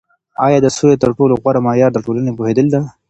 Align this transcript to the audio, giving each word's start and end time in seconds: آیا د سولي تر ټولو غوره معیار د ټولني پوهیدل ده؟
آیا 0.45 0.59
د 0.63 0.67
سولي 0.77 0.97
تر 1.03 1.09
ټولو 1.17 1.33
غوره 1.41 1.59
معیار 1.67 1.91
د 1.93 1.97
ټولني 2.05 2.31
پوهیدل 2.37 2.67
ده؟ 2.73 2.81